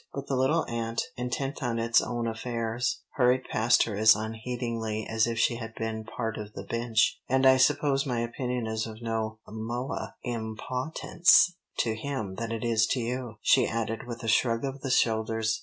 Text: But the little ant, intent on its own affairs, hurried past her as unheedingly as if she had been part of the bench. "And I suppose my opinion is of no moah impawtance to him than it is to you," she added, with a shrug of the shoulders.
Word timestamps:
But 0.15 0.25
the 0.25 0.35
little 0.35 0.65
ant, 0.67 0.99
intent 1.15 1.61
on 1.61 1.77
its 1.77 2.01
own 2.01 2.25
affairs, 2.27 3.01
hurried 3.17 3.43
past 3.43 3.83
her 3.83 3.95
as 3.95 4.15
unheedingly 4.15 5.05
as 5.07 5.27
if 5.27 5.37
she 5.37 5.57
had 5.57 5.75
been 5.75 6.05
part 6.05 6.37
of 6.39 6.53
the 6.53 6.63
bench. 6.63 7.19
"And 7.29 7.45
I 7.45 7.57
suppose 7.57 8.03
my 8.03 8.21
opinion 8.21 8.65
is 8.65 8.87
of 8.87 8.99
no 9.03 9.37
moah 9.47 10.15
impawtance 10.25 11.51
to 11.81 11.93
him 11.93 12.33
than 12.33 12.51
it 12.51 12.63
is 12.63 12.87
to 12.93 12.99
you," 12.99 13.35
she 13.43 13.67
added, 13.67 14.07
with 14.07 14.23
a 14.23 14.27
shrug 14.27 14.65
of 14.65 14.81
the 14.81 14.89
shoulders. 14.89 15.59